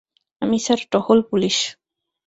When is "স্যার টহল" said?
0.59-1.19